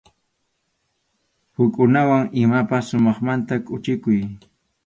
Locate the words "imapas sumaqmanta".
2.45-3.55